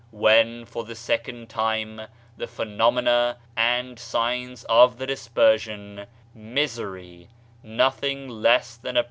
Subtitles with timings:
[0.09, 7.29] When for the second time the phenomena and signs of the dispersion, misery,
[7.61, 8.99] nothing less than op * Quran xvi.